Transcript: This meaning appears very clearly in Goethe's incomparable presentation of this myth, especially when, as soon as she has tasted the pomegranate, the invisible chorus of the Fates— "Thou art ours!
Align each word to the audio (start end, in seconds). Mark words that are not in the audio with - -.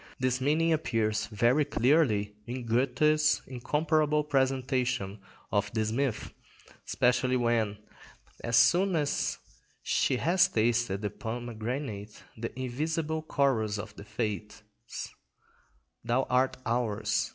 This 0.19 0.41
meaning 0.41 0.73
appears 0.73 1.27
very 1.27 1.63
clearly 1.63 2.33
in 2.47 2.65
Goethe's 2.65 3.43
incomparable 3.45 4.23
presentation 4.23 5.19
of 5.51 5.71
this 5.75 5.91
myth, 5.91 6.33
especially 6.87 7.37
when, 7.37 7.77
as 8.43 8.55
soon 8.55 8.95
as 8.95 9.37
she 9.83 10.17
has 10.17 10.47
tasted 10.47 11.03
the 11.03 11.11
pomegranate, 11.11 12.23
the 12.35 12.51
invisible 12.59 13.21
chorus 13.21 13.77
of 13.77 13.95
the 13.95 14.03
Fates— 14.03 14.63
"Thou 16.03 16.23
art 16.31 16.57
ours! 16.65 17.29